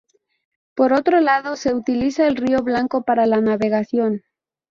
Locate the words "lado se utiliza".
1.19-2.25